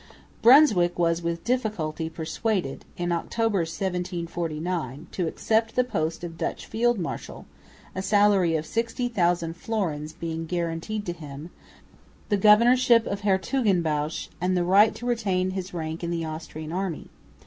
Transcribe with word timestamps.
Brunswick 0.41 0.97
was 0.97 1.21
with 1.21 1.43
difficulty 1.43 2.09
persuaded, 2.09 2.85
in 2.97 3.11
October, 3.11 3.59
1749, 3.59 5.05
to 5.11 5.27
accept 5.27 5.75
the 5.75 5.83
post 5.83 6.23
of 6.23 6.39
Dutch 6.39 6.65
field 6.65 6.97
marshal, 6.97 7.45
a 7.93 8.01
salary 8.01 8.55
of 8.55 8.65
60,000 8.65 9.55
fl. 9.55 9.93
being 10.19 10.47
guaranteed 10.47 11.05
to 11.05 11.13
him, 11.13 11.51
the 12.29 12.37
governorship 12.37 13.05
of 13.05 13.21
Hertogenbosch, 13.21 14.29
and 14.41 14.57
the 14.57 14.63
right 14.65 14.95
to 14.95 15.05
retain 15.05 15.51
his 15.51 15.71
rank 15.71 16.03
in 16.03 16.09
the 16.09 16.25
Austrian 16.25 16.71
army. 16.71 17.07